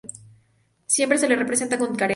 [0.87, 2.09] Siempre se le representa con careta.